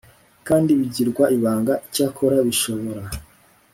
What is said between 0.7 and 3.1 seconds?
bigirwa ibanga Icyakora bishobora